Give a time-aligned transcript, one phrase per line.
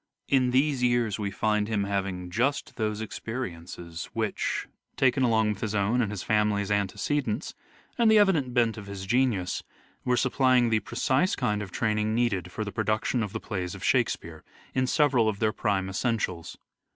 [0.27, 5.75] In these years we find him having just those experiences which, taken along with his
[5.75, 7.53] own and his family's antecedents,
[7.99, 9.61] and the evident bent of his genius,
[10.03, 13.83] were supplying the precise kind of training needed for the production of the plays of
[13.83, 14.43] Shakespeare,
[14.73, 16.57] in several of their prime essentials.